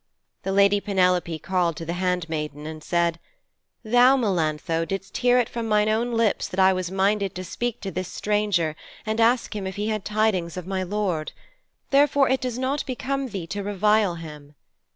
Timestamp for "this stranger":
7.91-8.75